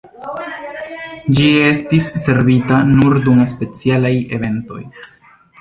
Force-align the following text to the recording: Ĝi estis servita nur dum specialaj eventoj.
Ĝi 1.39 1.49
estis 1.65 2.09
servita 2.25 2.81
nur 2.95 3.21
dum 3.29 3.45
specialaj 3.55 4.15
eventoj. 4.39 4.83